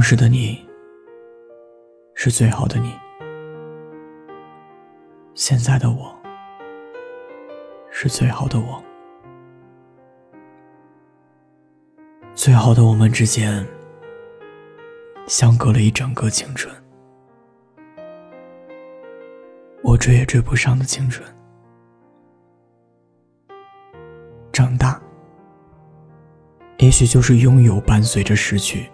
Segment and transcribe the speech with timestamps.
[0.00, 0.58] 当时的你
[2.14, 2.98] 是最好的你
[5.34, 6.18] 现在的我
[7.90, 8.82] 是最好的我。
[12.34, 13.62] 最好的我们之间
[15.26, 16.74] 相隔了一整个青春
[19.82, 21.28] 我追也追不上的青春。
[24.50, 24.98] 长大
[26.78, 28.90] 也许就是拥有伴随着失去